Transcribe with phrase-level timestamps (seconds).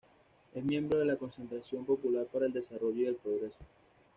[0.55, 3.59] Es miembro de la Concentración Popular para el Desarrollo y el Progreso.